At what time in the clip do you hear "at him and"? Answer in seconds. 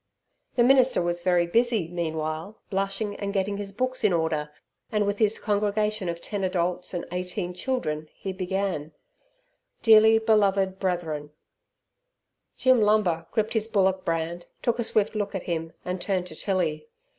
15.35-16.01